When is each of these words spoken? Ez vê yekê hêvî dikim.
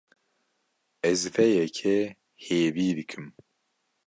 Ez 1.09 1.21
vê 1.33 1.47
yekê 1.57 1.97
hêvî 2.45 2.87
dikim. 2.97 3.25